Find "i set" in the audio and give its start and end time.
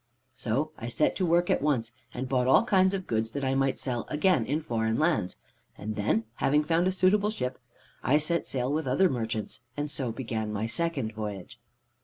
0.79-1.15, 8.01-8.47